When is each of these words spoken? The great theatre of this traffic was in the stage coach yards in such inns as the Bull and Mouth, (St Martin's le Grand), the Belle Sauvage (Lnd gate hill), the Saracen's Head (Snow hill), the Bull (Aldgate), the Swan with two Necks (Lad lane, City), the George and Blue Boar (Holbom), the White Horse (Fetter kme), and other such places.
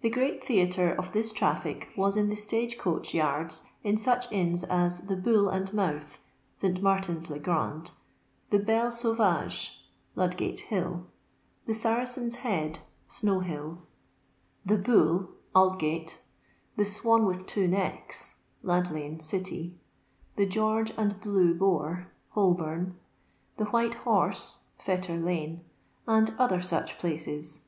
The 0.00 0.10
great 0.10 0.42
theatre 0.42 0.92
of 0.92 1.12
this 1.12 1.32
traffic 1.32 1.90
was 1.96 2.16
in 2.16 2.28
the 2.28 2.34
stage 2.34 2.76
coach 2.76 3.14
yards 3.14 3.70
in 3.84 3.96
such 3.98 4.26
inns 4.32 4.64
as 4.64 5.06
the 5.06 5.14
Bull 5.14 5.48
and 5.48 5.72
Mouth, 5.72 6.18
(St 6.56 6.82
Martin's 6.82 7.30
le 7.30 7.38
Grand), 7.38 7.92
the 8.50 8.58
Belle 8.58 8.90
Sauvage 8.90 9.84
(Lnd 10.16 10.36
gate 10.36 10.58
hill), 10.60 11.06
the 11.66 11.74
Saracen's 11.74 12.34
Head 12.42 12.80
(Snow 13.06 13.38
hill), 13.38 13.82
the 14.66 14.76
Bull 14.76 15.28
(Aldgate), 15.54 16.18
the 16.76 16.84
Swan 16.84 17.24
with 17.24 17.46
two 17.46 17.68
Necks 17.68 18.40
(Lad 18.64 18.90
lane, 18.90 19.20
City), 19.20 19.78
the 20.34 20.46
George 20.46 20.90
and 20.96 21.20
Blue 21.20 21.54
Boar 21.54 22.08
(Holbom), 22.34 22.94
the 23.56 23.66
White 23.66 23.94
Horse 23.94 24.64
(Fetter 24.78 25.16
kme), 25.16 25.60
and 26.08 26.34
other 26.40 26.60
such 26.60 26.98
places. 26.98 27.60